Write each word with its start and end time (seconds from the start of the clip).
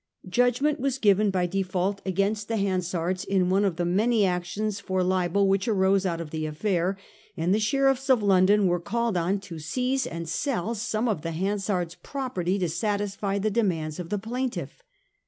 Judgment 0.27 0.79
was 0.79 0.97
given 0.97 1.29
by 1.29 1.45
default 1.45 2.01
against 2.07 2.47
the 2.47 2.55
Hansards 2.57 3.23
in 3.23 3.51
one 3.51 3.63
of 3.63 3.75
the 3.75 3.85
many 3.85 4.25
actions 4.25 4.79
for 4.79 5.03
libel 5.03 5.47
which 5.47 5.67
arose 5.67 6.07
out 6.07 6.19
of 6.19 6.31
the 6.31 6.47
affair, 6.47 6.97
and 7.37 7.53
the 7.53 7.59
sheriffs 7.59 8.09
of 8.09 8.23
London 8.23 8.65
were 8.65 8.79
called 8.79 9.15
on 9.15 9.39
to 9.41 9.59
seize 9.59 10.07
and 10.07 10.27
sell 10.27 10.73
some 10.73 11.07
of 11.07 11.21
the 11.21 11.33
Hansards' 11.33 12.01
property 12.01 12.57
to 12.57 12.67
satisfy 12.67 13.37
the 13.37 13.51
demands 13.51 13.99
of 13.99 14.09
the 14.09 14.17
plaintiff. 14.17 14.81